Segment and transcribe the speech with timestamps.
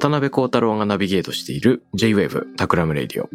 [0.00, 3.28] 渡辺幸太郎がナビゲートしている J-Wave タクラムレディオ。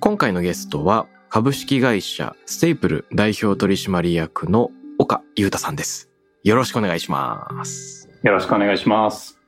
[0.00, 6.10] 今回のゲストは株式会社ステイプル代表取締役の岡裕太さんです。
[6.42, 8.08] よろしくお願いします。
[8.24, 9.38] よろしくお願いします。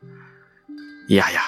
[1.08, 1.40] いやいや、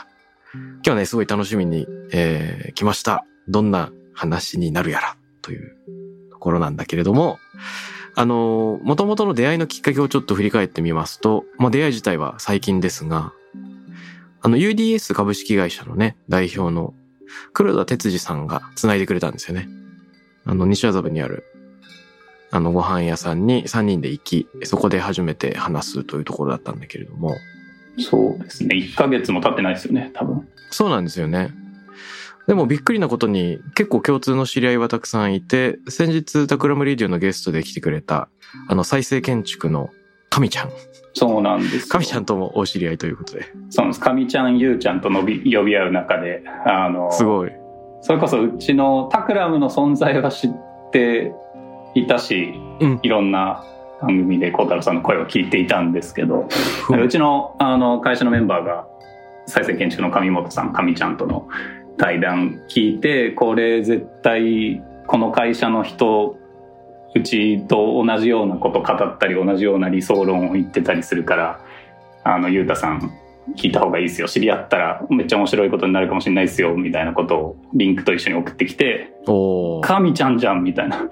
[0.84, 3.25] 今日ね、すごい楽しみに、えー来ました。
[3.47, 5.77] どんな話になるやらという
[6.33, 7.39] ところなんだけれども、
[8.17, 13.33] あの、元々の出会いのきっかけをちょっと振り返ってみますと、まあ、出会い自体は最近ですが、
[14.43, 16.95] あの、UDS 株式会社のね、代表の
[17.53, 19.69] 黒田哲司さんが繋いでくれたんですよね。
[20.45, 21.45] あの、西麻布にある、
[22.51, 27.37] あの、ご飯屋さんに3人で行き、そこで初めて話すというところだったんだけれども、
[27.99, 28.77] そうですね。
[28.77, 30.49] 1ヶ月も経ってないですよね、多分。
[30.71, 31.51] そうなんですよね。
[32.47, 38.29] でもびっくりなことに結構共通の知り合いはたくさんいて、先日タクラムレディオのゲストで来てくれた、
[38.69, 39.91] あの再生建築の
[40.31, 40.71] 神ちゃん。
[41.15, 41.83] そうなんですよ。
[41.91, 43.45] 神ちゃんともお知り合いということで。
[43.71, 44.01] そうなんです。
[44.01, 47.53] 神ちゃん、ゆうちゃんと呼び呼び合う中で、あの、すごい。
[48.01, 50.51] それこそうちのタクラムの存在は知っ
[50.91, 51.33] て
[51.95, 53.65] いたし、うんいろんな
[54.01, 56.49] 番組で孝太郎さんの声を聞いていたんですけど、
[56.91, 58.87] うちのあの会社のメンバーが
[59.47, 61.49] 再生建築の上本さん、上ちゃんとの
[61.99, 66.37] 対談聞いて、これ絶対この会社の人、
[67.15, 71.61] うちと同じようなこと語ったり、同じような理想論を言ってたりするから、
[72.25, 73.12] あの、ゆうたさん
[73.56, 74.28] 聞いた方がいいですよ。
[74.28, 79.12] 知り合ったらめっちゃ面白いことになるかもしれないですよ、みたいなことをリンクと一緒に送ってきて。
[79.83, 81.09] 神ちゃんじゃんみたいな。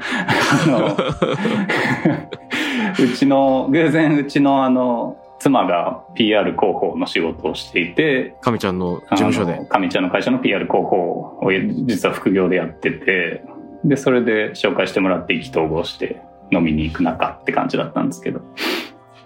[2.99, 9.61] うちの、偶然うちのあの、妻が PR 広報の仕事をしていて、神ちゃんの事務所で。
[9.69, 10.97] 神ちゃんの会社の PR 広報
[11.43, 11.51] を
[11.87, 13.43] 実は副業でやってて、
[13.85, 16.21] で、それで紹介してもらって意気投合して
[16.53, 18.41] 飲みに行く仲って感じだったんですけど。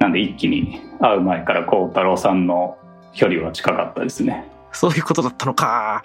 [0.01, 2.77] なんで一気に会う前から孝太郎さんの
[3.13, 4.45] 距離は近かったですね。
[4.73, 6.03] そういうことだったのか。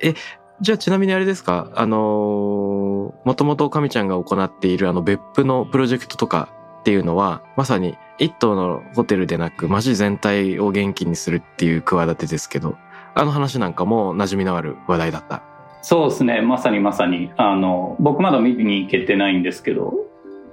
[0.00, 0.14] え、
[0.62, 1.70] じゃあちなみにあれですか？
[1.74, 6.48] あのー、もともと神ちゃんが行っているあの別府のプロジェクトとか
[6.80, 12.76] っていうのは、まさに一棟のホテルでなく街全体を元気にするっていう企てですけど、
[13.14, 15.42] あの話なんかも馴染みのある話題だった。
[15.88, 16.40] そうですね。
[16.40, 17.30] まさにまさに。
[17.36, 19.94] あの、僕まだ見に行けてないんですけど、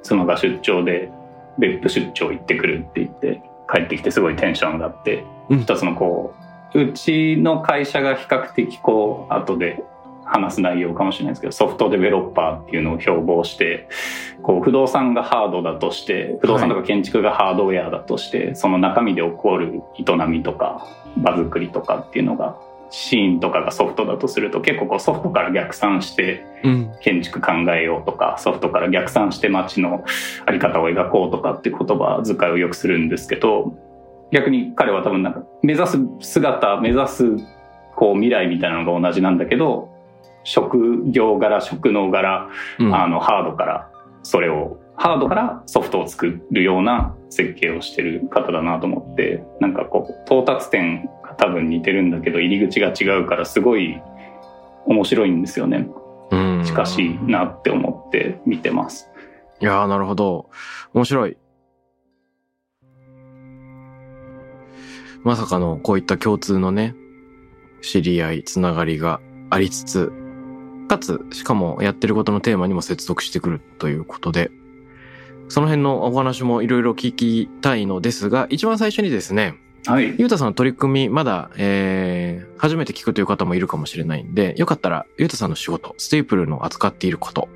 [0.04, 1.10] 妻が出張で
[1.58, 6.36] 別府出張行ってくるって言って、帰ってきてすごいテンション上がって、うん一つのこ
[6.76, 9.84] う、うちの会社が比較的こう、後で
[10.24, 13.90] 話す内容かもしれないですけど、ソフトデベロッパーっていうのを標榜して、
[14.44, 20.86] こう、不動産がハードだとして、不動産とか建築がハードウェアだとして、その中身で起こる営みとか、
[21.18, 22.56] 場作りとかっていうのが、
[22.96, 26.92] シーンとかがソフトだとすると結構こうソフトから逆算してうん。
[27.02, 30.06] 建築考えようとかソフトから逆算して街の
[30.46, 33.76] あり方を描こうとかって言葉遣いをよくするんですけど
[34.32, 37.24] 逆に彼は多分なんか目指す姿目指す
[37.96, 39.90] こう未来みたいなのが同じなんだけど
[40.44, 42.48] 職業柄職能柄
[42.80, 54.02] うんあのハードからそれをハードからソフトを作るような設計をしてる方だなと思ってなんかこう到達点が多分似てるんだけど入り口が違うからすごい
[54.86, 55.88] 面白いんですよね
[56.32, 59.10] うん近しいなって思って見てます
[59.64, 60.50] いやー、なるほど。
[60.94, 61.38] 面白い。
[65.24, 66.96] まさかのこういった共通のね、
[67.82, 70.12] 知り合い、つながりがありつつ、
[70.90, 74.52] かつ、しかもやってることのテーマにも接続してくるということで、
[75.48, 79.56] その辺のお話もいろいろ聞きたいのですが、一番最初にですね、
[79.86, 87.50] はいゆうたさんの取り組み、まだ、えー、初めて聞くという方もいるかもしれないんで、よかったら、ゆうたさんの仕事、ステープルの扱っていること、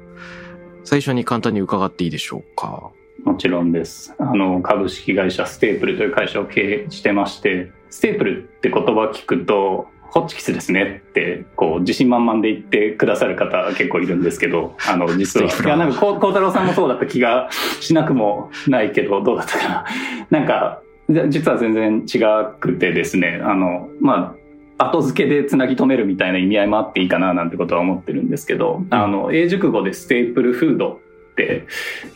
[0.83, 2.89] 最初に簡単に伺っていいでしょうか？
[3.23, 15.47] もちろんですあの株式会社ステープルという会社を経営してましてステープルって言葉聞くとホッチキスですねって、こう、自信満々で言ってくださる方結構いるんですけど、あの、実は。
[15.47, 17.49] いや、なんか、こう孝太郎さんもそうだった気が
[17.81, 19.85] しなくもないけど、どうだったかな。
[20.29, 20.86] なんか、じ
[21.29, 22.19] 実は全然違
[22.59, 24.35] くてですね、あの、ま
[24.77, 30.99] あ、後付けでつなぎ止めるみたいな意味合いもあっていいかななんてことは思ってるんですけど、あの、英熟語で staple food
[31.31, 31.65] って、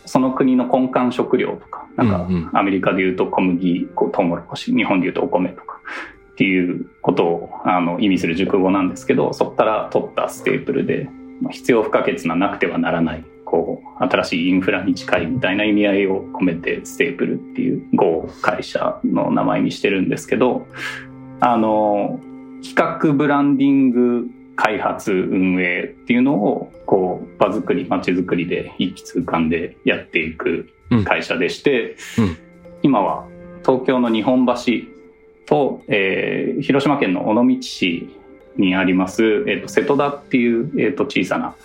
[0.06, 5.80] その国の根幹食料とか、なんかうんうん、アメリカで言うと小麦、こうトウモロコシ、日本で言うとお米とか、
[6.34, 11.10] っていうことをあの意味する熟語なんですけど、そこから取ったステープルで、
[11.42, 20.66] まあ必要不可欠ななくてはならない、こう、新しいインフラに近いみたいな意味合いを込めて、ステープルっていう語を会社の名前にしてるんですけど、
[21.42, 22.22] あの、
[22.64, 30.70] 企画ブランディング開発運営っていうのをこう場作り街づくりで一気通貫でやっていく
[31.04, 32.38] 会社でして、うん。
[32.84, 33.28] 今は
[33.66, 34.54] 東京の日本橋
[35.46, 38.16] と、えー広島県の尾道市
[38.56, 41.56] にあります、えーと瀬戸田っていう、えーと小さな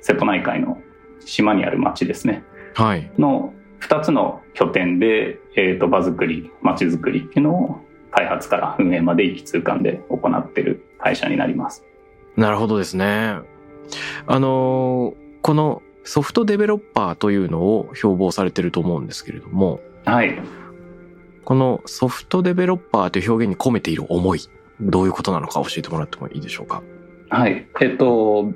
[0.00, 0.80] 瀬戸内海の
[1.26, 3.10] 島にある町ですねはい。
[3.18, 7.80] の2つの拠点で、えー、と場作り街づくりっていうのを
[8.10, 11.84] 開発から運営まで一気通貫で行っている会社になります。
[12.36, 13.36] なるほどですね。
[14.26, 20.40] あのーこのソフトデベロッパーというのを標榜されてると思うんですけれども、はい。
[21.44, 24.40] このソフトデベロッパーという表現に込めている思い、
[24.80, 26.82] どういうことなのか教えてもらってもいいでしょうか？
[27.28, 27.66] はい。
[27.80, 28.52] えっと、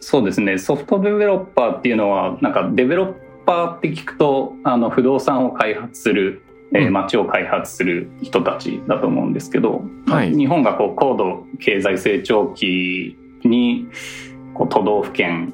[0.00, 0.58] そうですね。
[0.58, 3.14] ソフトデベロッパーっていうのは、なんかデベロッ
[3.44, 6.42] パーって聞くと、あの、不動産を開発する、
[6.74, 6.92] えーうん。
[6.92, 10.34] 街を開発する人たちだと思うんですけど、はい。
[10.34, 13.88] 日本がこう高度経済成長期に、
[14.54, 15.52] こう都道府県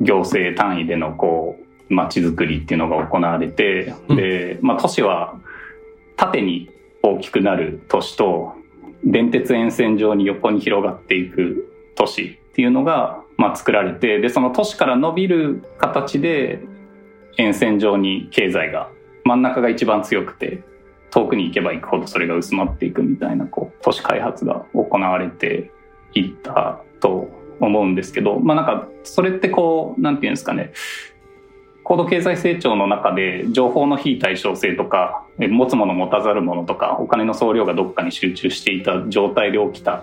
[0.00, 1.58] 行政単位でのこ
[1.90, 4.16] う街づくりっていうのが行われて、うん。
[4.16, 5.34] で、まあ都市は
[6.16, 6.70] 縦に
[7.02, 8.54] 大きくなる都市と
[9.04, 16.60] 電鉄沿線上に横に広がっていく都市っていうのが、まあ、作られてでその都市から伸びる形で
[17.36, 18.90] 沿線上に経済が
[19.24, 20.62] 真ん中が一番強くて
[21.10, 25.70] 遠くに行けば行くほどそれが薄まっていくみたいなこう都市開発が行われて
[26.14, 27.28] いったと
[27.60, 30.72] 思うんですけどまあなんかそれってこうなんていうんですかね
[31.84, 40.02] 高度経済成長の中で情報の非対称性とか持つもの持たざるものとかお金の総量がどっかに集中していた状態で起きた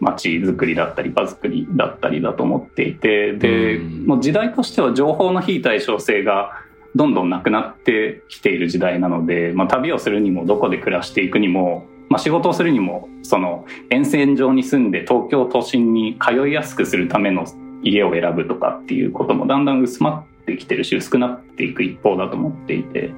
[0.00, 6.62] 街づくりだったり場づくりだったりだと思っていてでうんもう時代としては情報の非対称性が
[6.94, 17.46] どんどんなくなってきている時代なので、まあ、旅をするにもどこで暮らしていくにも、まあ、仕事をするにもその沿線上に住んで東京都心に通いやすくするための
[17.82, 23.12] 家を選ぶとかっていうこともだんだん薄まってきてるし薄くなっていく一方だと思っていて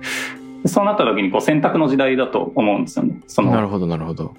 [0.66, 3.20] そうなった時にこう選択の時代だと思うんですよね。
[3.26, 4.34] そのなるほど、なるほど。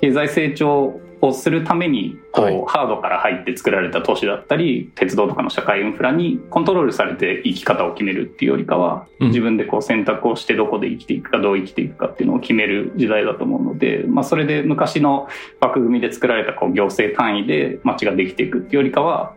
[0.00, 2.64] 経済成長をするためにこう、はい。
[2.66, 9.28] ハードから入って作られた都市だったり鉄道とかの社会インフラにコントロールされて生き方を決めるっていうよりかは、うん。
[9.28, 15.28] 自分でこう選択をしてどこで生きていくかどう生きていくかっていうのを決める時代だと思うので、まあ、それで昔の
[15.60, 19.34] 枠組みで作られたこう行政単位で街ができていくっていうよりかは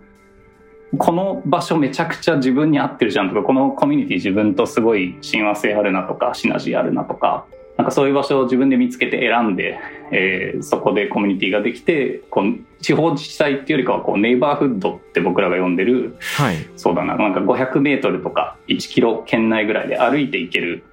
[0.97, 7.45] この場所めちゃくちゃ自分に合ってるじゃんとかこのコミュニティ自分とすごい親和性あるなとかシナジーあるなとか
[7.77, 9.79] なんかそういう場所を自分で見つけて選んで、
[10.11, 16.57] えーそこでコミュニティができてこう地方自治体っていうよりかはこうネイバーフッドって僕らが呼んでるはい。
[16.75, 20.83] そうだななんか500メートルとか1キロ圏内ぐらいで歩いていける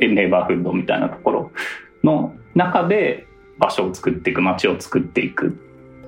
[0.00, 1.52] えネイバーフッドみたいなところ
[2.02, 3.26] の中で
[3.58, 5.50] 場所を作っていく街を作っていくっ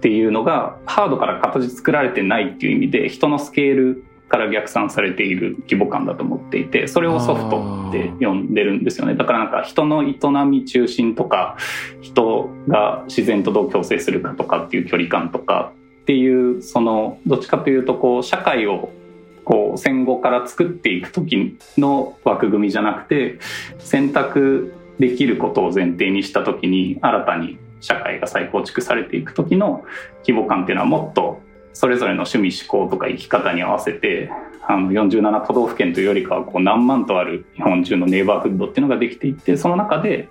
[0.01, 9.15] ていうのがハードから形作られてないっていう意味で人のスケールから逆算されている規模感だと思っていてそれをソフトって呼んでるんですよね。
[9.15, 11.59] だからなんか人の営み中心とか
[12.01, 18.89] 人が自然とどう共生するかとかっていう距離感とかっていうそのどっちかというとこう社会を
[19.45, 23.39] こう戦後から作っていく時の枠組みじゃなくて
[23.79, 29.85] 選択できることを前提にした時に新たに社会が再構築されていく時の
[30.27, 31.43] 規模感っていうのはもっと
[31.73, 34.31] それぞれの趣味思考とか生き方に合わせて
[34.67, 40.29] あの47都道府県というよりかはこう何万とある日本中のネイバーフッドっていうのができていってその中で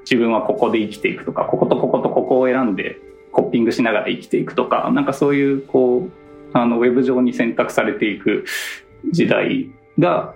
[0.00, 2.98] 自分はここで生きていくとかこことこことここを選んで
[3.32, 6.10] ホッピングしながら生きていくとかなんかそういうこう
[6.56, 8.44] あのウェブ上に選択されていく
[9.10, 10.34] 時代が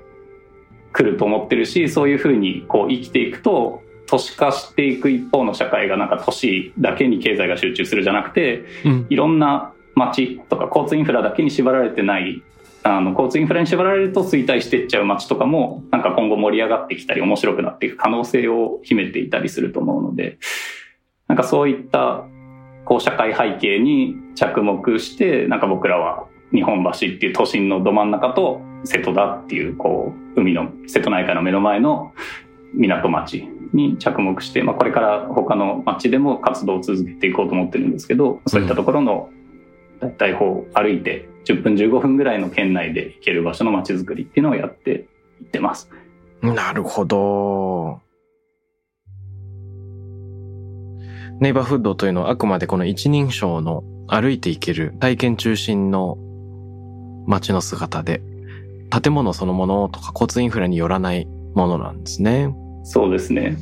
[0.92, 9.06] 来ると思ってるしそういうふうにこう生きていくと都市化していく一方の社会がなんか都市だけに経済が集中するじゃなくてうん。
[9.08, 12.42] いろんな街とか交通インフラだけに縛られてない
[12.82, 20.38] あの交通インフラに縛られると衰退してっちゃう街とかもなんか今後盛り上がってきたり面白くなっていく可能性を秘めていたりすると思うので
[21.26, 22.24] なんかそういった
[22.84, 32.12] こう社会背景に着目してなんか僕らは日本橋っていう都心のど真ん中と瀬戸田っていうこう海の瀬戸内海の目の前の
[32.74, 39.30] 港町に着目して、まあ、これから他の町でも活動を続けていこうと思ってるんですけどそういったところの
[40.00, 45.06] 大体こう歩いて10分15分ぐらいの圏内で行ける場所の街づくりっていうのをやって
[45.40, 45.90] いってます。
[46.42, 48.00] なるほど。
[51.40, 56.18] ネイバーフッドというのはあくまでこの一人称の歩いていける体験中心の
[57.26, 58.22] 街の姿で、
[58.90, 62.54] 建物そのものとか交通インフラによらないものなんですね。
[62.84, 63.56] そうですね。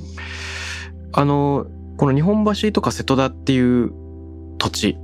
[1.12, 1.66] あの、
[1.99, 3.93] この日本橋とか瀬戸田っていう
[4.59, 4.97] 土地、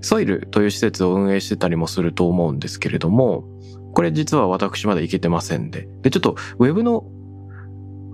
[0.00, 3.44] ソイルという施設を運営してたりもすると思うんですけれども、
[3.92, 5.88] これ実は私まだ行けてませんで。
[6.02, 7.04] で、ちょっとウェブの、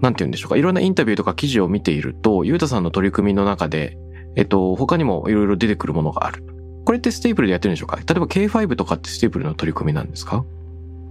[0.00, 3.98] なんて言うんでしょうか、いろんなインタビューとか記事を見ていると、ゆうたさんの取り組みの中で、
[4.36, 6.44] えっと、他にもいろいろ出てくるものがある。
[6.84, 7.96] これってステープルでやってるんでしょうか？
[7.96, 10.44] 例えば K5 とかってステープルの取り組みなんですか？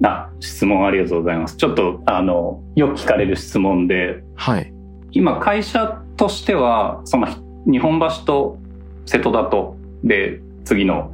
[0.04, 1.58] あ、質問ありがとうございます。
[1.58, 4.74] ちょっと、あの、よく聞かれる質問で、はい。
[5.12, 7.28] 今、会社としては、その、
[7.66, 8.58] 日本橋と
[9.06, 11.12] 瀬戸田と、で、次の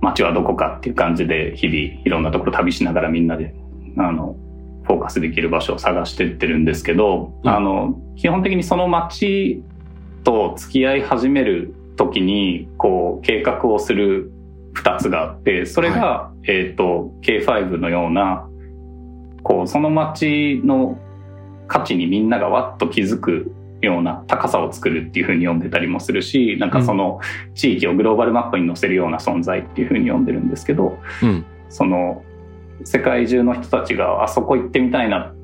[0.00, 3.54] 街はどこかっていう感じで、日々、いろんなところ旅しながらみんなで、
[3.98, 4.36] あの、
[4.84, 9.62] フォーカスできる場所を探してってるんですけど、うん、あの、基本的にその街
[10.24, 14.32] と付き合い始める時に、こう、計画をする
[14.72, 18.48] 二つがあって、それが、はい、えっ、ー、と、K5 のような、
[19.42, 20.98] こう、その街の
[21.68, 27.20] 価値にみんながわっと気づくような高さを作るっていうふうに読んでたりもするし、なんかその
[27.54, 32.22] 地域をグローバルマップに載せるような存在っていうふうに読んでるんですけど、うん、その、
[32.84, 35.34] 世界中の人たちがあそこ行ってみたいな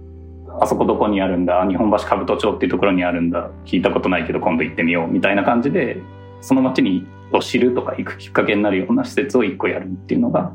[0.58, 6.00] あそこどこにあるんだ日本橋兜町っていうところにあるんだ聞いたことないけど今度行ってみようみたいな感じで
[6.40, 10.52] その街にを知るとか行くきっかけになるような施設を一個やるっていうのが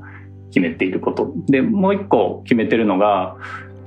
[0.50, 1.34] 決めていること。
[1.48, 3.36] でもう一個決めてるのが、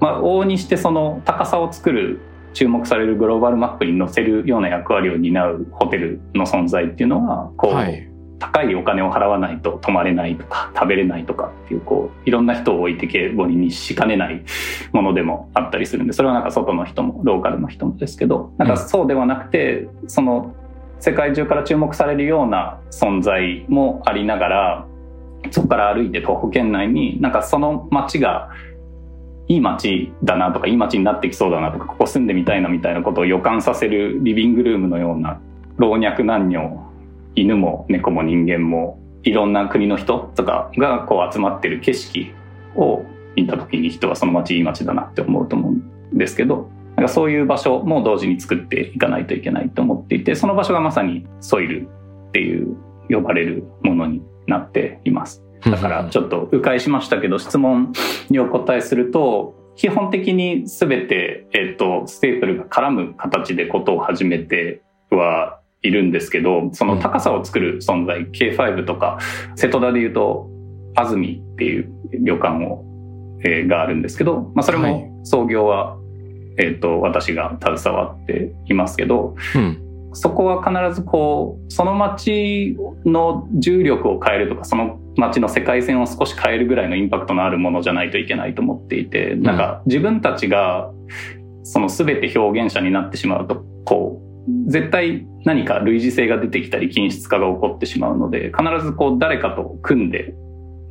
[0.01, 2.21] まあ、往々にしてその高さを作る
[2.55, 8.09] 注目されるグローバルマップに載せるような役割を担うホテルの存在っていうのはこう、はい。
[8.41, 14.45] 高いお金を払わないと泊まれないとか食べれないとかっていうこういろんな人を置いてけぼりにしかねない
[14.93, 20.55] ものでもあったりするんでそれはなんか外の人もローカルの人もですけどなんかそうではなくてその
[21.01, 24.87] 世界中から注目されるような存在もありながら
[25.51, 28.51] そこから歩いて徒歩圏内になんかその街が
[29.49, 35.41] いい街だなとかいい街になってきそうだなとかここ住んでみたいなみたいなことを予感させるリビングルームのような
[35.77, 36.91] 老若男女
[37.35, 42.33] 犬も猫も人間もいろんな国の人とかがこう集まってる景色
[42.77, 43.05] を
[43.37, 51.89] 見た時に人はその街いい街だなって思うと思うんですけどなんかそういう場所も同時に作っていかないといけないと思っていてその場所がまさにソイル
[52.29, 52.77] っていう
[53.11, 55.44] 呼ばれるものになっています。
[55.65, 57.93] だからちょっと迂回しましたけど質問
[58.31, 69.19] にお答えすると基本的に全て、えっと、ステープルが絡む形でことを始めてはいるんですけど、その高さを作る存在、うん、K5 とか、
[69.57, 70.49] 瀬戸田で言うと、
[70.97, 71.91] 安住っていう
[72.21, 72.85] 旅館を、
[73.45, 76.01] えー、があるんですけど、まあそれも創業は、は
[76.61, 79.84] い、えっ、と、私が携わっていますけど、うん、
[80.15, 90.91] そこは必ずこう、その街の重力を変えるとか、その街の世界線を少し変えるぐらいのインパクトのあるものじゃないといけないと思っていて、なんか自分たちが
[91.63, 100.35] その全て表現者になってしまうと、こう、絶対何か類似性が出てきたり均質化が起こってしまうので、必ずこう誰かと組んで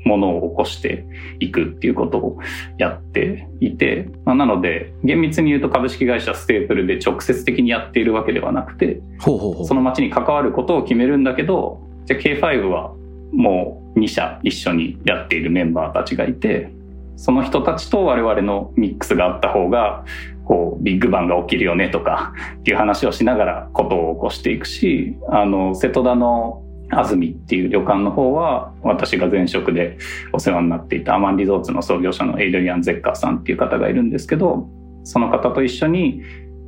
[0.03, 1.05] ものを起こして
[1.39, 2.39] いくっていうことを
[2.77, 12.93] やっていて、まあ、なので厳密に言うと株式会社ステープルで直接的にやっているわけではなくてその街に関わることを決めるんだけどじゃあ K5 は
[13.31, 16.71] もう2社一緒にやっているメンバーたちがいて
[17.15, 20.03] その人たちと我々のミックスがあった方が
[20.45, 29.97] こうビッグバンが起きるよねとかっていう話をしながらことを起こしていくしあの瀬戸田の安住っていう旅館の方は私が前職で
[30.31, 34.67] お世話になっていたアマンリゾーツの創業者のエイドリアン・ゼッカーさんっていう方がいるんですけど
[35.03, 36.21] その方と一緒に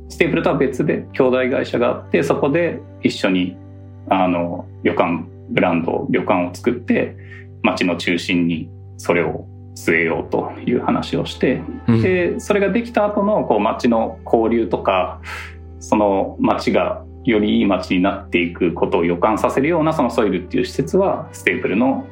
[0.08, 3.56] ステープルとは別で兄弟会社があってそこで一緒に
[4.08, 7.16] あの旅館ブランド旅館を作って
[7.62, 9.46] 街の中心にそれを
[9.76, 15.20] 据えようという話をして、うん、でそれができた後のこう街の交流とか
[15.80, 22.06] その街がよりいい街になっていくことを予感させるようなそのソイルっていう施設はステープルの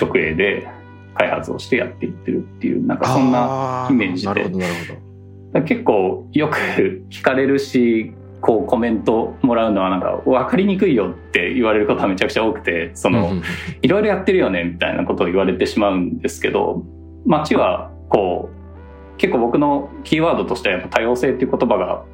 [0.00, 0.68] 直営で
[1.14, 5.08] 開発をしてやっていってるっていうなんかそんなイメージで。
[5.64, 6.58] 結構よく
[7.08, 13.32] 聞かれるしこうコメントもらうのはなんか分かりにくいよって言われることはめちゃくちゃ多くてその、
[13.82, 16.84] いろいろやってるよねみたいなことを言われてしまうんですけど
[17.26, 22.04] 街はこう結構僕のキーワードとしてはやっぱ多様性っていう言葉が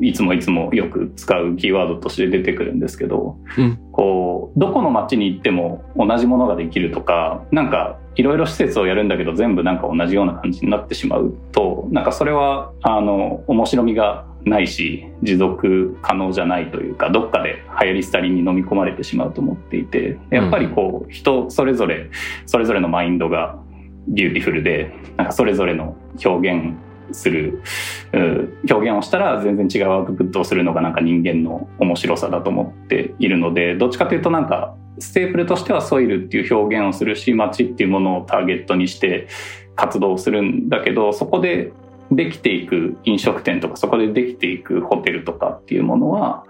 [0.00, 22.10] いつもいつもよく使うキーワードとして出てくるんですけど、うん、こうどこの街に行っても同じものができるとかなんかいろいろ施設をやるんだけど全部なんか同じような感じになってしまうとなんかそれはあの面白みがないし持続可能じゃないというかどっかで流行り廃りに飲み込まれてしまうと思っていてやっぱりこう人それぞれ
[22.46, 23.58] それぞれのマインドが
[24.08, 26.76] ビューティフルでなんかそれぞれの表現
[27.12, 27.62] する
[28.12, 39.28] 表現をしたら全然違うアウトプットをするのがなんか人間の面白さだと思っているのでどっちかというとなんかステープルとしてはソイルっていう表現をするし街っていうものをターゲットにして
[39.76, 41.72] 活動するんだけどそこで
[42.10, 46.44] できていく飲食店とかそこでできていくホテルとかっていうものは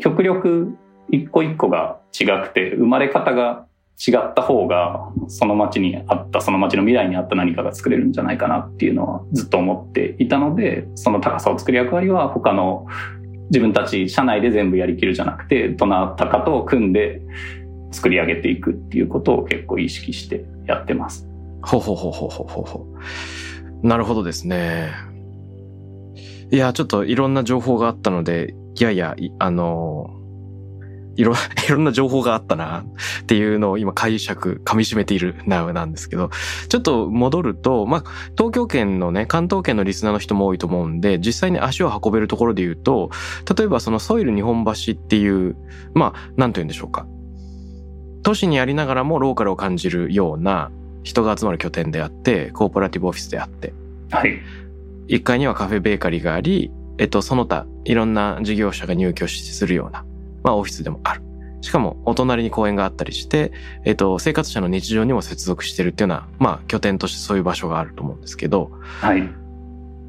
[0.00, 0.76] 極力
[1.10, 3.66] 一個一個が違くて生まれ方が
[4.04, 12.86] 違った方がその街にあったその街の未来にあった何かが作れるんじゃないかなっていうのはずっと思っていたのでその高さを作る役割は他の
[13.50, 17.22] 自分たち社内で全部やりきるじゃなくてどなたかと組んで
[17.92, 21.28] 作り上げていくっていうことを結構意識してやってます。
[21.62, 22.86] ほうほうほうほうほうほ
[23.82, 23.86] う。
[23.86, 24.90] なるほどですね。
[26.50, 30.10] いや、ちょっといろんな情報があったので、いやいや、あの、
[31.16, 31.34] いろ、
[31.68, 32.84] いろんな情報があったな
[33.22, 36.30] っていうのを今解釈、噛み締めているななんですけど、
[36.68, 38.04] ちょっと戻ると、まあ、
[38.36, 43.10] 東京圏のね、関東圏のリスナーの人も多いと思うんで、実際に足を運べるところで言うと、
[43.56, 45.56] 例えばそのソイル日本橋っていう、
[45.94, 47.06] まあ、なんと言うんでしょうか。
[48.22, 50.70] 都市にありながらもローカルを感じるような
[51.02, 53.72] 人が集まる拠点であって、コーポラティブオフィスであって。
[54.10, 54.40] はい。
[55.08, 60.04] 1階にはカフェベーカリーがあり、えっと、その他、いろんな事業者が入居するような、
[60.42, 61.22] まあ、オフィスでもある。
[61.60, 63.52] しかも、お隣に公園があったりして、
[63.84, 68.70] えっと、生活者の日常にも接続してるっていうような、まあ、拠点としてそういう場所があると思うんですけど、
[69.00, 69.28] はい。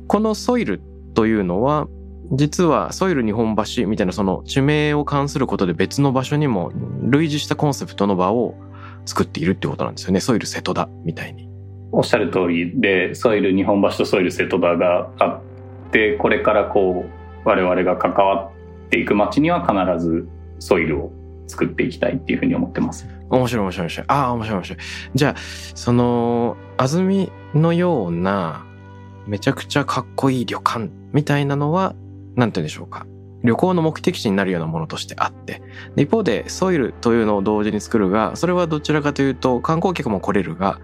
[0.08, 0.82] このソイル
[1.13, 1.88] というのは、
[2.32, 8.56] 実はソイル日本橋みたいなその地名を関することで別の場所にも類似したコンセプトの場を
[9.06, 10.19] 作っているってことなんですよね。
[10.19, 11.50] ソイル瀬戸田みたいに。
[11.91, 15.41] おっしゃる通りで、ソイル日本橋とソイル瀬戸田があっ
[15.91, 18.52] て、これからこう、我々が関わっ
[18.89, 20.28] ていく街には必ず
[20.60, 21.12] ソイルを
[21.48, 23.08] 作っていきたいっていうふうに思ってます。
[23.30, 24.06] 面白い面白い面白い。
[24.08, 24.80] ああ、面白い面白い。
[25.15, 25.36] じゃあ、
[25.76, 28.65] その、安住のような、
[29.28, 31.96] めちゃくちゃかっこいい旅館みたいなのは、
[32.36, 33.06] なんて言うんでしょうか。
[33.43, 35.62] 旅行の目的地になるようなものとしてあって。
[35.98, 40.80] 一方で、ソイルというのを同時に作るが、それはどちらかというと、観光客も来れるが、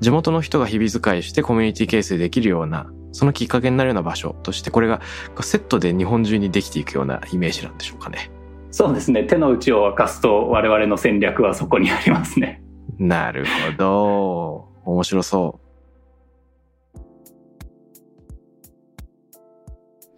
[0.00, 5.00] 地元の人が日々使いしてコミュニティ形成できるような、そのきっかけになるような場所として、これが
[5.40, 8.30] セットで日本中にできていくようなイメージなんでしょうかね。
[8.70, 9.24] そうですね。
[9.24, 12.62] 手の内を明かすと我々の戦略はそこにありますね。
[12.98, 14.68] なるほど。
[14.84, 15.60] 面白そ
[16.94, 16.98] う。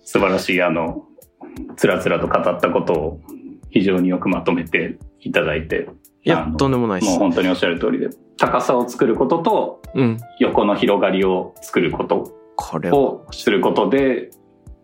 [0.04, 1.04] 素晴らしい、あの、
[1.76, 3.20] つらつらと語ったことを
[3.70, 5.88] 非常によくまとめていただいて。
[6.24, 7.10] いや、とんでもないです。
[7.10, 8.10] もう本当におっしゃる通りで。
[8.40, 12.32] 高さを作ることと、うん、横の広がりを作ること
[12.90, 14.30] をすることで、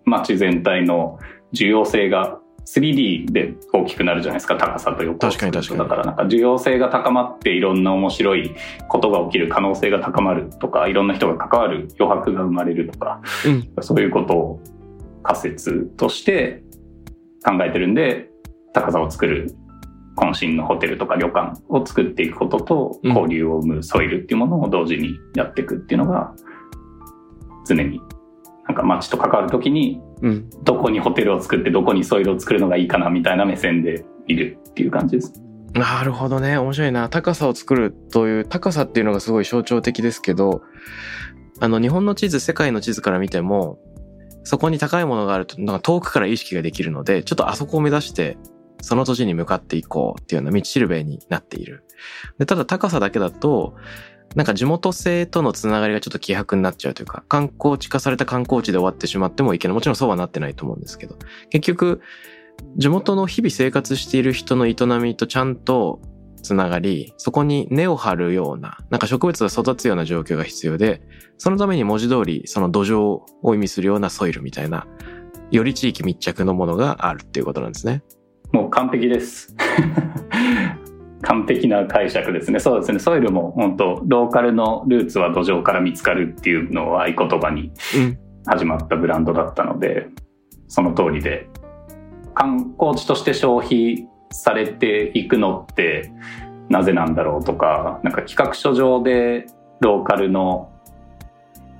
[0.04, 1.18] 街全体の
[1.52, 4.56] 重要性が 3D で大きくなるじゃないですか。
[4.56, 8.54] 高さと横確かに確かにだからなんか需要性が高まっていろんな面白い
[8.88, 14.60] ことが起きる可能性が高まるとかいろんな人が関わる余白が生まれるとか、うん、そういうことを
[15.22, 16.62] 仮説として
[17.42, 18.28] 考えてるんで
[18.74, 19.54] 高さを作る
[20.16, 26.34] 渾身のホテルとか旅館を作っていくことと交流を生むソイルっていうものを同時にやっていくっていうのが
[27.66, 28.00] 常に
[28.66, 30.00] なんか街と関わるときに、
[30.64, 35.32] どこにホテルを作ってどこにソイルを作るのがいいかなみたいな目線でいるっていう感じです。
[35.72, 36.56] なるほどね。
[36.56, 37.08] 面白いな。
[37.08, 40.62] 高さを作るという、高さっていうのがすごい象徴的ですけど、
[41.60, 43.78] あの、日本の地図、世界の地図から見ても、
[44.42, 48.36] そこに高いものがあると、なんか遠くから意識ができるので、ちょっとあそこを目指して、
[48.82, 51.84] その土地に向かっていこうっていうような道しるべになっている。
[52.38, 53.74] で、ただ高さだけだと、
[54.34, 59.74] なんか地元性とのつながりがちょっと希薄になっちゃうというか、観光地化された観光地で終わってしまってもいけない。
[59.74, 61.16] もちろんそうはなってないと思うんですけど、
[61.50, 62.00] 結局、
[62.76, 66.00] 地元の日々生活している人の営みとちゃんと
[66.42, 71.02] つながり、そこに根を張るような、なんか植物が育つような状況が必要で、
[71.38, 74.86] そのために文字通りその土壌を意味するようなソイルみたいな、
[75.50, 78.02] より地域密着のものがあるっていうことなんですね。
[78.52, 79.54] もう完璧です。
[81.22, 82.60] 完璧な解釈ですね。
[82.60, 82.98] そうですね。
[82.98, 87.72] ソイルも本当ローカルのルーツは土壌から見つかるっていうのを合言葉に
[88.46, 90.08] 始まったブランドだったので、
[90.68, 91.48] その通りで、
[92.34, 96.12] 観光地として消費されていくのって
[96.68, 99.46] なぜなんだろうとか、なんか企画書上で
[99.80, 100.70] ローカルの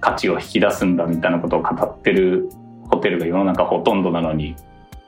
[0.00, 2.48] 価値を引き出すんだみたいなことを語ってる
[2.90, 4.56] ホテルが世の中ほとんどなのに、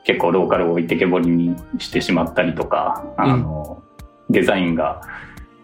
[0.09, 3.83] 結構ローカルを置いてけぼりにしてしまったりとか、あの、
[4.31, 5.01] デザインが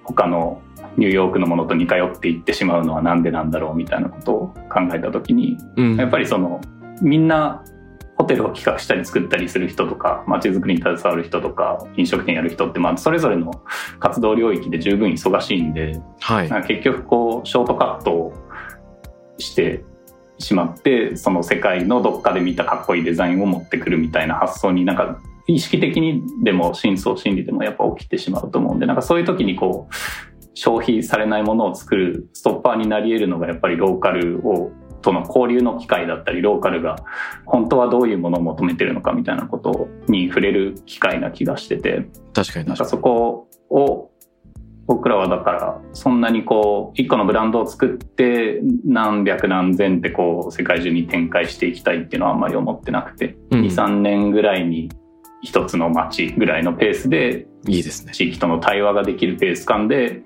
[0.03, 0.62] 他の
[0.97, 6.62] ニューヨークのものと似通っていってしまうのはなんでなんだろうみたいなことを考えた時に、うん、やっぱりその
[7.01, 7.63] みんな
[8.17, 13.63] ホテルを企画したり作ったりする人とか街づくりに携わる人とか飲食店やる人ってまあそれぞれの
[13.99, 18.34] 活動領域で十分忙しいんで、はい、結局こうショートカットを
[19.38, 19.84] して
[20.38, 29.93] しまってその世界のどっかで見たかっこいいデザインを持ってくるみたいな発想になんか意識的にでも深層心理でもやっぱ起きてしまうと思うんでなんかそういう時にこう
[30.56, 34.71] 消費されないものを作るストッパーになり得るのがやっぱりローカルを
[35.02, 36.95] との交流の機会だったりローカルが
[37.45, 42.67] 本当はどういうものを求めてるのかみたいなことに触れる機会な気がしてて確かに。
[42.67, 44.05] なんかそこを
[44.88, 54.89] 僕らはだからそんなにこう一個のブランドを作って何百何千ってこう世界中に展開していきたいっていうのはあんまり思ってなくて、うん、23年ぐらいに
[55.41, 58.13] 一つの街ぐらいのペースでいいですね。
[58.13, 60.21] 地域との対話ができるペース感で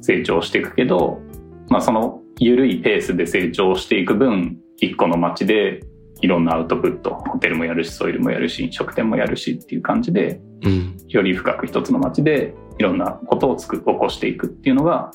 [0.00, 1.20] 成長していくけど、
[1.68, 5.82] まあ、その緩いペースで成長していく分一個の街で
[6.20, 15.10] いろんなアウトプットホテルもやるしソイルもやるし飲食店もやるしっていう感じで、うん、より深く一つの街でいろんなことをつく起こしていくっていうのが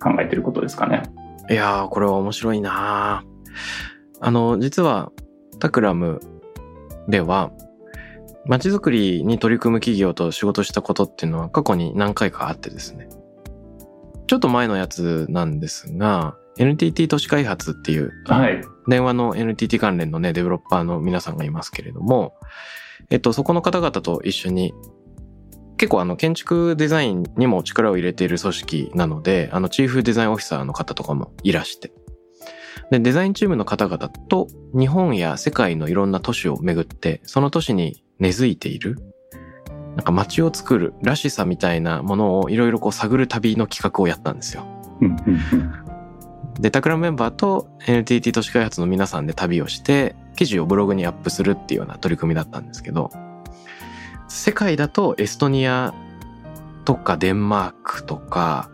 [0.00, 1.02] 考えてることですかね。
[1.50, 3.22] いやーこれは面白いな
[4.20, 5.12] あの実は
[5.60, 6.20] タクラム
[7.06, 7.52] では
[8.46, 13.08] 街づくりに取り組む企業と仕事したことっていうのは過去に何回かあってですね。
[14.26, 22.34] ちょっと前のやつなんですが、NTT 都市開発っていう、はい、電話の NTT 関連のね、デベロッパーの皆さんがいますけれども、
[23.10, 24.72] えっと、そこの方々と一緒に、
[25.76, 31.92] 結構あの、建築デザインにも力を入れている組織なので、あの、チーフデザインオフィサーの方とかもいらして、
[32.90, 38.98] で、デザインチームの方々と日本や世界のいろんな都市を巡って、その都市に根付いている
[39.96, 44.66] なんか街を作るらしさみたいなものをいろいろこう探る旅の企画をやったんですよ。
[46.60, 53.10] で、タクラメンバーと NTT 都市開発の皆さんで旅をして、記事をブログにアップするっていうような取り組みだったんですけど、
[54.28, 55.94] 世界だとエストニア
[56.84, 58.70] とかデンマークとか、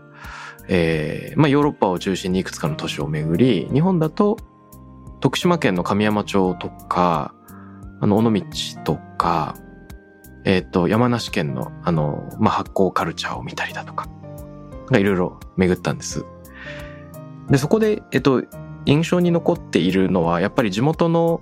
[0.67, 4.37] えー、まあヨーロッパを中心にいくつかの都市を巡り、日本だと
[5.21, 7.33] 徳島県の神山町とか、
[8.01, 8.41] あの、尾道
[8.83, 9.55] とか、
[10.43, 14.09] えっ、ー、と、山梨県の、あの、まあ、発酵カルチャーを見たりだとか、
[14.91, 16.25] いろいろ巡ったんです。
[17.49, 18.43] で、そこで、えっ、ー、と、
[18.85, 21.41] 印象に残っているのは、やっぱり地元の、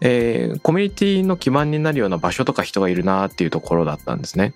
[0.00, 4.54] えー、コミュニティの基盤になるような場所とか人がいるなっていうところだったんですね。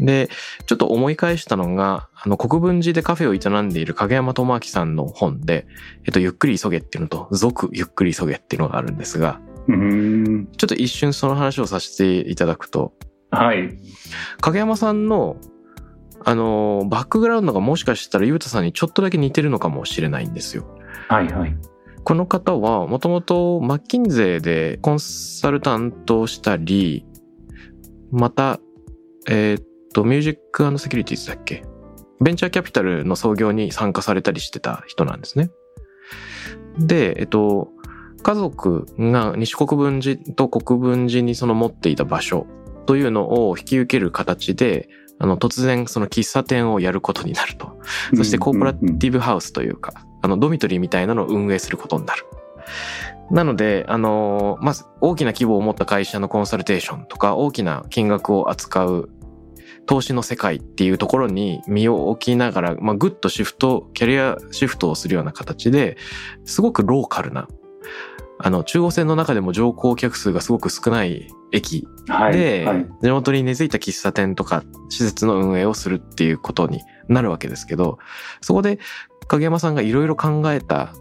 [0.00, 0.28] で、
[0.66, 5.66] ちょっと思い返したのが、あの、国分寺でカフェを営んでいる影山智明さんの本で、
[6.04, 9.40] えっと、ゆっくり急げっていうのと、続ゆっくり急げっていうのがあるんですが、
[10.56, 12.92] ちょっと一瞬その話をさせていただくと、
[13.30, 13.78] はい。
[14.40, 15.36] 影山さんの、
[16.24, 20.66] あの、バックグラウンドがもしかしたらゆうたさんにちょっとだけ似てるのかもしれないんですよ。
[21.08, 21.56] はいはい。
[22.08, 27.04] この方はもともとマッキンゼーでコンサルタントをしたり、
[28.10, 28.60] また、
[29.28, 31.64] えー、っと、ミュージックセキュリティーズだっけ？
[32.22, 35.50] ベンチャーキャピタルの創業に参加されたりしてた人なんですね。
[36.78, 37.68] で、えっと、
[38.22, 42.46] 家族が西国分寺と国分寺にその持っていた場所
[42.86, 47.78] というのを引き受ける形で、あの、突然その喫茶店をやることになると。
[48.16, 52.26] そしてコーポラティブハウスというか、あの、ドミトリーみたいなのを運営することになる。
[53.30, 59.10] なので、あの、まず大きな規模を持った会社のコンサルテーションとか、大きな金額を扱う
[59.86, 65.96] 投資の世界っていうところに身を置きながら、まあ、ぐっとシフト、キャリアシフトをするような形で、
[66.44, 67.48] すごくローカルな
[68.40, 77.98] あの、中央線の中でも乗降客数がすごく少ない駅で、はいはい、地元に根付いた喫茶店とか施設の運営をするっていうことになるわけですけど、
[78.40, 78.78] そこで
[79.28, 80.92] 影山さんがいろいろ考えた、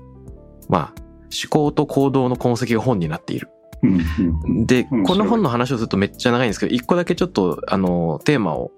[0.70, 0.94] まあ、
[1.26, 3.50] 思考と行動の痕跡が本になっている。
[4.66, 8.72] で、この本の話をするとめっちゃ長いんですけど、一個だけちょっと、あの、テーマを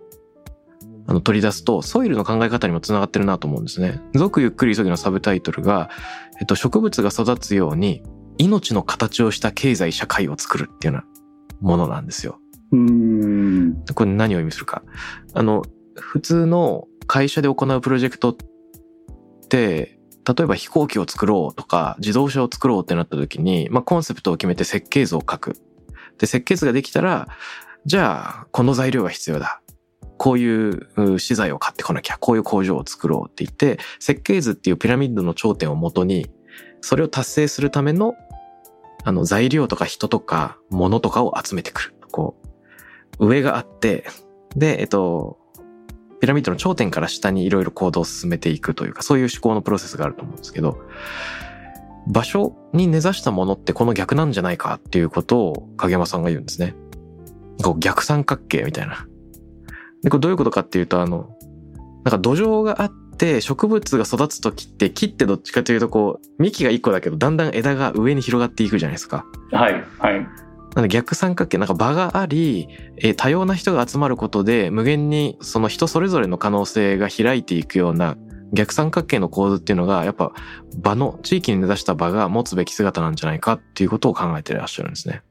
[1.08, 4.00] あの取り出すと、ソイルの考え方にもつながってるなと思うんですね。
[4.14, 5.90] 続ゆっくり急ぎのサブタイトルが、
[6.40, 8.04] えっと、植物が育つように
[8.38, 12.40] 命の形をした経済社会を作るっていうようなものなんですよ。
[12.72, 14.84] うんこれ何を意味するか。
[15.34, 15.64] あの、
[15.96, 18.36] 普通の会社で行うプロジェクトっ
[19.50, 25.56] て、例えば飛行機を作ろうとか自動車を作ろうってなった時に、まあ、コンセプトを決めて設計図を書く。
[26.20, 27.28] で、設計図ができたら、
[27.86, 29.62] じゃあ、この材料が必要だ。
[30.18, 36.30] こういう資材を買ってこなきゃ、こういう工場を作ろうって言って、設計図っていうピラミッドの頂点をもとに、
[36.82, 38.16] それを達成するための、
[39.06, 41.96] あの、材料とか人とか物とかを集めてくる。
[42.12, 42.36] こ
[43.18, 44.06] う、上があって、
[44.56, 45.39] で、えっと、
[46.20, 50.80] ピラミッドの頂点から下にいろいろ行動を進めていくというか、そういう思考のプロセスがあると思うんですけど、
[52.08, 56.76] 場所に根ざしたものってこの逆なんじゃないかっていうことを影山さんが言うんですね。
[57.64, 59.08] こう逆三角形みたいな。
[60.04, 61.30] で、これどういうことかっていうと、あの、
[62.04, 69.26] なんか土壌があって植物が育つ時って木ってどっちかというとこう幹が一個だけどだんだん枝が上に広がっていくじゃないですか。
[69.52, 70.28] はい、はい。
[70.76, 78.18] なので逆三角形なんか場があり、え多様な人が集まることで無限にその人それぞれの可能性が開いていくような
[78.54, 80.32] 逆三角形の構図っていうのがやっぱ
[80.78, 85.24] 場の地域に根ざした場が持つべき姿なんじゃないかっていうことを考えていらっしゃるんですね。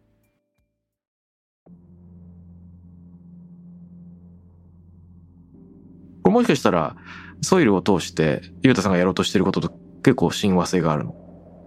[6.23, 6.97] これもしかしたら
[7.41, 9.71] ソイルを通してゆうたさんがやろうとしていることと
[10.03, 11.15] 結構親和性があるの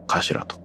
[0.08, 0.60] かしらと。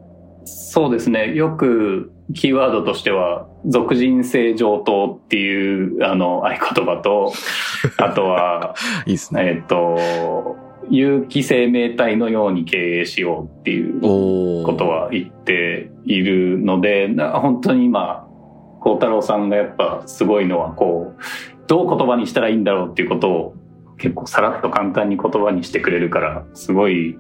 [0.45, 1.35] そうですね。
[1.35, 7.33] よくキーワードとしては、俗人性上等っていうあの合言葉と、
[7.99, 8.75] あとは、
[9.07, 9.21] いいね。
[9.35, 10.57] えっ、と、
[10.89, 18.27] 有機生命体のように経営しようっていうことは言っているので、本当に今、
[18.81, 21.23] 孝太郎さんがやっぱすごいのは、こう、
[21.67, 23.55] どう言葉にしたらいいんだろうっていうことを
[23.99, 27.19] 結構さらっと簡単に言葉にしてくれるから、すごい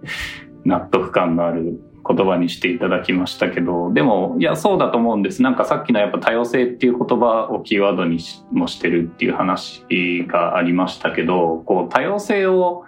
[0.64, 5.42] 納得感のある言葉にしていただきましたけど、でも、いや、そうだと思うんです。
[5.42, 8.18] なんかさっきのやっぱ多様性っていう言葉をキーワードに
[8.52, 9.84] もしてるっていう話
[10.28, 12.84] がありましたけど、こう、多様性を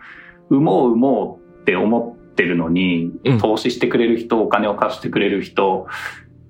[0.51, 5.87] 生もう生もうって思ってるのに、投資してくれる人、お金を貸してくれる人、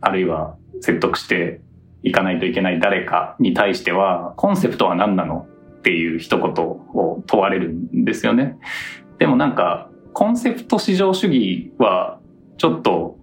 [0.00, 1.60] あるいは説得して
[2.02, 5.46] いかないといけない誰かに対しては、コンセプトは何なの
[5.78, 8.58] っていう一言を問われるんですよね。
[9.18, 12.17] でもなんか、コンセプト至上主義は
[12.58, 13.16] ちょっと、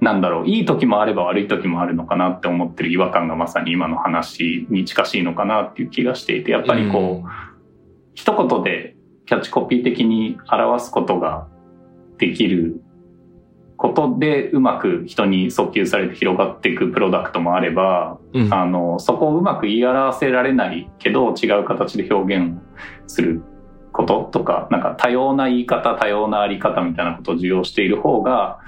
[0.00, 7.24] なんだろう、いい時もあれば悪い時もあるのかなって思ってる違和感がまさに今の話に近しいのかなっていう気がしていて、やっぱりこう、うん、
[8.14, 11.46] 一言でキャッチコピー的に表すことが
[12.18, 12.82] できる
[13.76, 22.58] ことでうまく人に訴求されて広がっていくプロダクトもあれば、うん、あの、そこをうまく言い表せられないけど違う形で表現
[23.06, 23.42] する
[23.92, 28.60] こととか、なんか多様な言い方、多様なあり方みたいなことを受容している方が、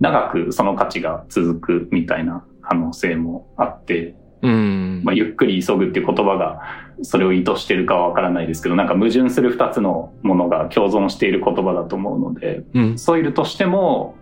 [0.00, 6.62] 長くその価値が続くみたいな可能性もあって、うん、まあ、ゆっくり急ぐっていう言葉が
[7.02, 14.16] それを意図してるかはわからないですけど、なんか矛盾する二つのものが共存している言葉だと思うので、うん、ソイルとしても、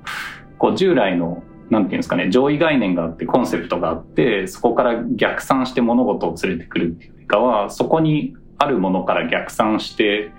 [0.59, 10.33] こう従来のなんていうんですかね、上位概念があって、コンセプトがあって、そこから逆算して物事を連れてくるっていうかは、そこにあるものから逆算して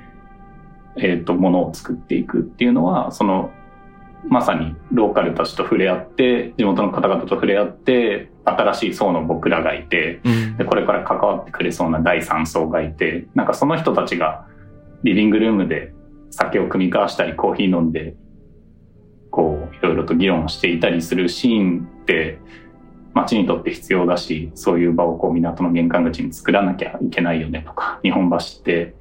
[0.97, 3.51] えっ、ー、と、ものを作っていくっていうのは、その、
[4.27, 14.45] まさにローカルたちと触れ合って、地元の方々と触れ合って、新しい層の僕らがいて、うん、でこれから関わってくれそうな第三層がいて、なんかその人たちが
[15.03, 15.93] リビングルームで
[16.31, 18.15] 酒を組み交わしたり、コーヒー飲んで、
[19.31, 22.39] こう、いろいろと議論していたりするシーンって、
[23.13, 28.95] 街にとって必要だし、そういう場をこう港の玄関口に作らなきゃいけないよねとか、日本橋って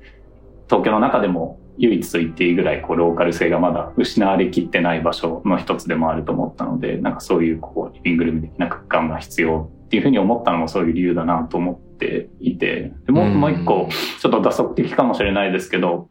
[0.68, 13.88] 東京の中でも唯一と言っていいぐらいこうローカル性がまだ失われきってない場所の一つでもあると思ったのでなんかそういうこうリビングルーム的な空間が必要っていうふうに思ったのもそういう理由だなと思っていてでももう一個
[14.20, 16.11] ちょっと打足的かもしれないですけど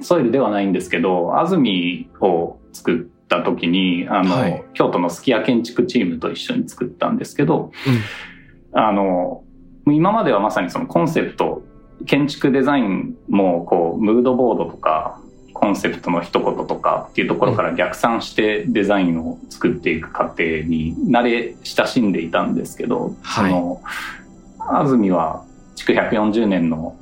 [0.00, 7.72] ソイルではないんですけど安住を作った時にあの、はい、京都のすき家建築チームと一緒に作ったんですけど、
[8.74, 9.44] うん、あの
[9.86, 11.62] 今まではまさにそのコンセプト
[12.06, 15.20] 建築デザインもこうムードボードとか
[15.52, 23.82] コンセプトの一言とかっていうところから逆算してデザインを作っていく過程に慣れ親しんでいたんですけど、はい、その
[24.58, 26.96] 安住は築140年の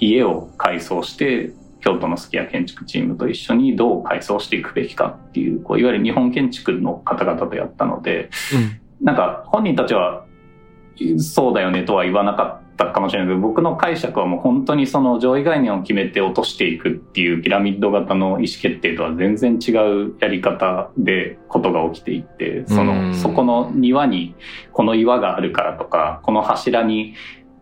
[0.00, 8.30] 家を改装して京都のすき家建築チームと一緒にどう改装していくべきかっていうこういわゆる日本建築の方々とやったので、
[9.00, 10.24] うん、なんか本人たちは
[11.18, 24.34] そうだよねとは言わなかったかもしれないけど、僕の解釈はもう本当にその上位概念を決めて落としていくっていうピラミッド型の意思決定とは全然違うやり方でことが起きていって、その、そこの庭に
[24.72, 27.14] この岩があるからとか、この柱に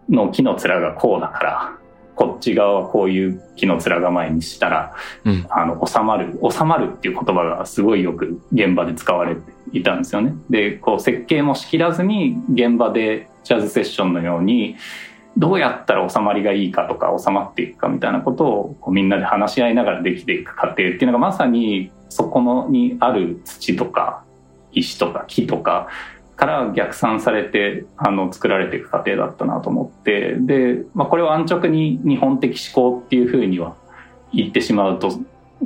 [0.09, 1.79] の木の面がこうだから、
[2.15, 4.95] こっち側はこういう木の面構えにしたら、
[5.25, 5.47] うん。
[5.51, 10.35] あの、収まる、収まるっていう言葉がすごいよく現場で使われていたんですよね。
[10.51, 14.77] で、こう設計もしきらずに現場でジャズセッションのように、
[15.37, 24.25] どうやったら収まりがいいかとか収まっていくかみたいなことをこうみんなで話し合いながらできていく過程っていうのがまさにそこのにある土とか
[24.73, 25.89] 石とか木とか
[26.37, 33.77] から逆算されてあの作られていく過程だったなと思ってで、まあ、これを安直に日本的思考っていうふうには
[34.33, 35.11] 言ってしまうと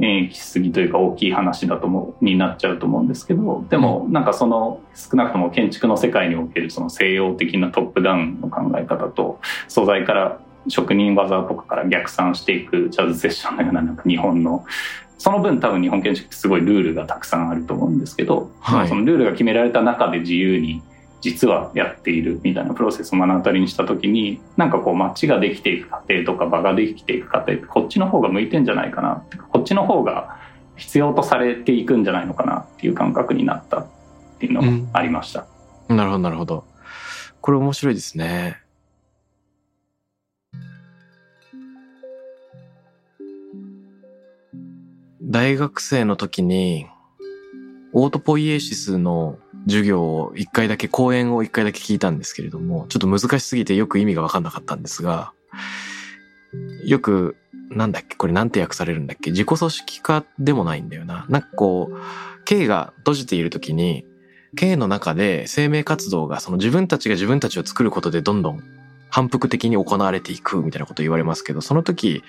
[0.01, 14.65] 演きすぎというか大きい話だと思うになっちゃうと思うんですけどでもなんかその少なくとも建築の世界におけるその西洋的なトップダウンの考え方と素材から職人技とかから逆算していくジャズセッションのようななんか日本の
[15.19, 20.83] その分多分日本建築ってすごいルールがたくさんあると思うんですけど、はいそのルールが決められた中で自由に
[21.21, 30.39] 実はやっているみたいなプロセスを目の当たりにした時になんかこう街ができていく過程とか場ができていく過程ってこっちの方が向いてんじゃないかなってこっちの方が
[30.77, 33.87] 必要とされていくんじゃないのかなっていう感覚になったっ
[34.39, 35.47] ていうのがありました。
[35.89, 36.65] なるほど、なるほど。
[37.41, 38.61] これ面白いですね。
[45.29, 46.87] 大学生の時に、
[47.93, 55.33] オートポイエシスの授業を一回だけ、講演を一回だけ聞いたんですけれども、ちょっと難しすぎてよく意味がわかんなかったんですが、
[56.85, 57.35] よく、
[57.71, 61.27] なんだっけこれなんて訳されるんだっけ自己組織化でもないんだよな。
[61.29, 64.07] なんかこう、K が閉じている時に、
[64.55, 68.63] K の中で生命活動がその自分たちが自分たちを作ることでどんどん
[69.17, 72.23] 反復的に行われていくみたいなこと言われますけど、その時、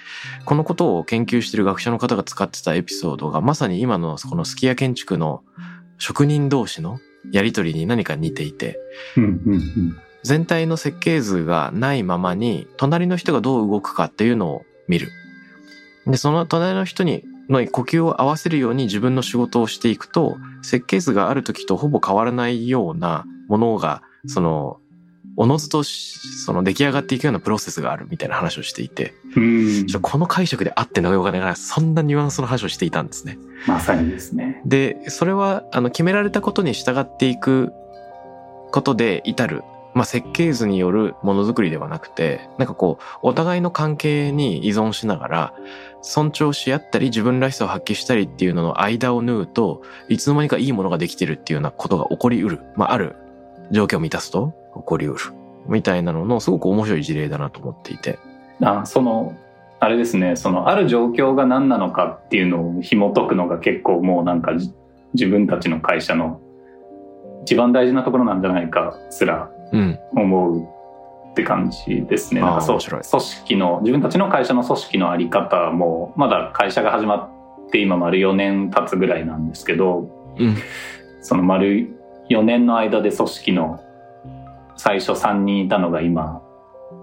[0.45, 5.43] このことを研究してる学者の方が使ってたエピソードがまさに今のこのスキヤ建築の
[5.97, 8.79] 職人同士のやりとりに何か似ていて、
[10.23, 15.09] 全体の設計図がないままに、隣の人がどう動くかっていうのを見る。
[16.05, 24.79] で、その隣の人に、の呼吸を合わせるように自分の仕事をしていくと、設計図がある時とほぼ変わらないようなものが、その、
[25.39, 33.37] おのずとしその出来上がっていくようなプロセスがあるみたいな話をしていて、うんこの解釈で合ってんのかよくわからそんなニュアンスの話をしていたんですね。
[33.67, 34.61] まさにですね。
[34.65, 37.71] で、それは、あの、決められたことに従っていく
[38.71, 45.53] ことで至る、まあ、設計図によるものづくりではなくて、なんかこう、お互いの関係に依存しながら、
[46.01, 52.61] 尊重し合ったり、自分らしさを発揮したりっていうのの間を縫うと、いつの間にかいいものができてるっていうようなことが起こりうる。
[52.75, 53.15] まあ、ある
[53.71, 55.19] 状況を満たすと起こりうる。
[55.67, 58.19] みたいなのの、すごく面白い事例だなと思っていて。
[58.61, 59.35] あその
[59.79, 64.73] あれですねそのある状況が何なのかっていうのを紐解くのが結構もうなんかじ
[65.13, 66.41] 自分たちの会社の
[67.43, 69.99] 一番大事なところなんじゃないかすらうん。
[70.13, 70.63] 思う
[71.31, 72.41] って感じですね。
[72.41, 77.29] なんかそう面白い組織の自分たちの会社の組織のあり方もまだ会社が始ま
[77.67, 80.57] って今丸4年経つぐらいなんですけどうん。
[81.21, 81.95] その丸
[82.29, 83.79] 4年の間で組織の
[84.77, 86.41] 最初3人いたのが今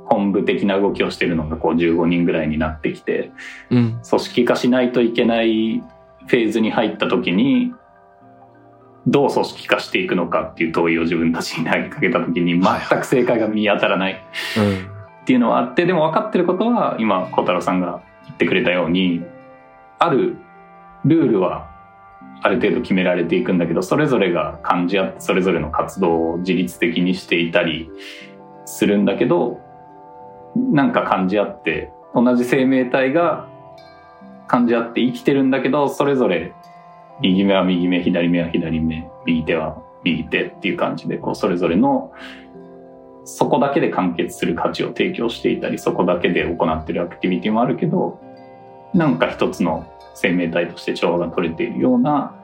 [0.07, 3.33] 本部的な動きをしてるのがこう15人ぐらいになってきて
[3.71, 4.01] うん。
[4.09, 7.75] 組織化しないといけないフェーズに入った時に
[9.07, 14.25] どう組織化していくのかっていう問いを自分たちに投げかけた時にはい全く正解が見当たらない
[14.57, 14.95] うん。
[15.23, 19.23] っていうのはあってでも分かってることは今小太郎さんが言ってくれたように
[19.99, 20.37] ある
[21.05, 21.74] ルールは
[22.43, 27.91] ある程度決められていくんだけどそれぞれが感じ合ってそれぞれの活動を自律的にしていたり
[28.67, 29.61] するんだけど
[30.57, 33.49] なんか感じ合って同じ生命体が
[34.47, 36.53] 感じ合って生きてるんだけどそれぞれ
[37.21, 42.13] 右目は右目左目は左目右手は右手っていう感じでこうそれぞれの
[43.25, 48.21] そこだけで完結する価値を提供していたりそこだけで行ってるアクティビティもあるけど
[48.93, 52.35] なんか一つの生命体として調和が取れているような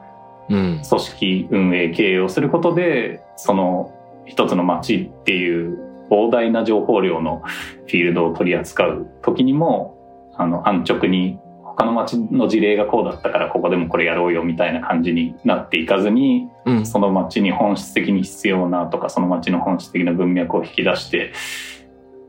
[0.49, 0.81] うん。
[0.87, 3.93] 組織運営経営をすることでその
[4.25, 5.77] 一つの街っていう
[6.09, 7.41] 膨大な情報量の
[7.87, 9.97] フィールドを取り扱う時にも
[10.35, 16.85] あの安直に他の街の事例がこうだったからここでもこれやろうよみたいな感じになっていかずにうん。
[16.85, 21.31] その街に本質的に必要なとかその街の本質的な文脈を引き出して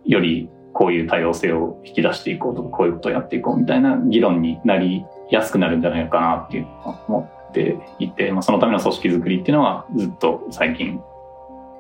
[0.07, 11.01] よりこういう多様性を引き出していこうとかこういうことをやっていこうみたいな議論になりやすくなるんじゃないかなっていうのは思っていて、まあ、そのための組織づくりっていうのはずっと最近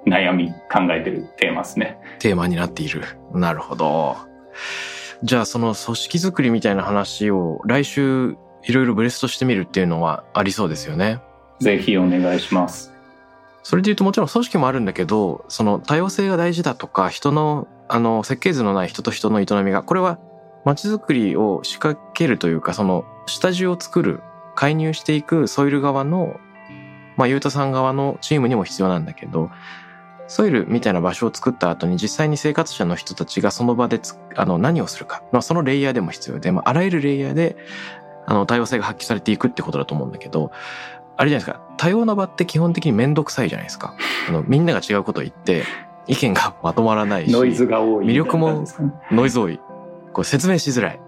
[0.06, 1.98] 悩み考えてるテーマですね。
[2.18, 3.02] テーマになっている。
[3.32, 4.16] なるほど。
[5.22, 11.20] じゃあその組織づくりみたいな話を来週いろいろブレストしてみるっていうのはありそうですよね。
[11.60, 12.92] ぜひお願いします。
[13.62, 20.18] それで言うともちろん組織もあるんだけど、その多様性が大事だとか、人の、あの、設計図のない人と人の営みが、これは
[20.64, 24.22] 街づくりを仕掛けるというか、その下地を作る、
[24.54, 26.40] 介入していくソイル側の、
[27.16, 29.50] まあ、ゆうたさん側のチームにも必要なんだけど、
[30.26, 34.00] ソイルみたいな場所を作った後に実際に生活者の人たちがその場で
[34.36, 37.56] あの何をするか、まあ、そのレイヤーでも必要で、まあ、あらゆるレイヤーで
[38.26, 40.50] あの多様性が発揮されていくってことだと思うんだけど、
[41.18, 43.94] あれじゃないですか、多様な場って基本的にめんどくさいじゃないですか。
[44.28, 45.64] あのみんなが違うことを言って、
[46.06, 48.64] 意見がまとまらないし、ノイズが多い、魅力も
[49.10, 49.60] ノイズ多い。
[50.12, 51.00] こう説明しづらい。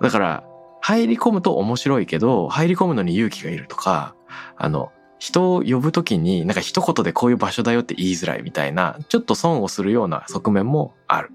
[0.00, 0.44] だから、
[0.80, 4.14] 入り込むと面白いけど、入り込むのに勇気がいるとか、
[4.56, 11.30] あの、人を呼ぶときになんか一言でこういう場所だよって言いづらいみたいな、ちょっと損をするような側面もある。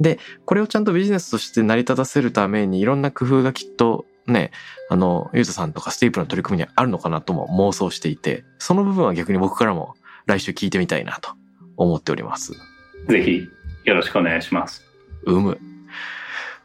[0.00, 4.50] で、これをちゃんとビジネスとして成り立たせるためにいろんな工夫がきっとね、
[4.88, 9.94] あの、ユーザさんとかステープの取り組みにあるのかなとも妄想していて、その部分は逆に僕からも
[10.24, 11.32] 来週聞いてみたいなと
[11.80, 12.52] 思っております。
[13.08, 13.48] ぜひ、
[13.84, 14.84] よろしくお願いします。
[15.24, 15.58] うむ。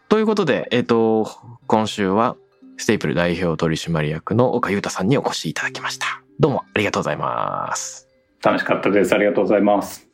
[0.10, 1.30] ということで、えっ、ー、と、
[1.68, 2.36] 今週は
[2.78, 6.22] ステープル代表取締役の岡裕太さんにお越しいただきました。
[6.40, 8.08] どうもありがとうございます。
[8.44, 9.14] 楽しかったです。
[9.14, 10.08] ありがとうございます。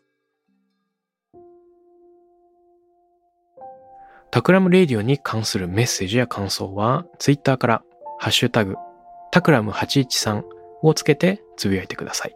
[4.29, 7.83] タクラムレディオに関するメッセージや感想は、ツイッターから
[8.17, 8.75] ハッシュタグ、
[9.31, 10.43] タクラム813
[10.83, 12.35] をつけてつぶやいてください。